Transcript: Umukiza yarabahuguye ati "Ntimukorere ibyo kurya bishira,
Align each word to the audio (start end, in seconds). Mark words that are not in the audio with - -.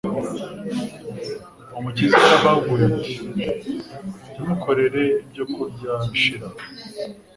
Umukiza 1.77 2.15
yarabahuguye 2.23 2.83
ati 2.91 3.15
"Ntimukorere 4.31 5.03
ibyo 5.23 5.43
kurya 5.53 5.91
bishira, 6.09 6.47